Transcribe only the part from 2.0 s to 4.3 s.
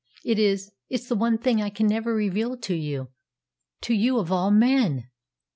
reveal to you to you